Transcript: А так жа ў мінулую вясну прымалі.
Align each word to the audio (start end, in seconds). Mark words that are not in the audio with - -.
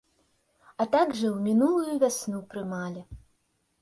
А 0.81 0.87
так 0.95 1.13
жа 1.19 1.29
ў 1.31 1.39
мінулую 1.49 1.93
вясну 2.05 2.39
прымалі. 2.55 3.01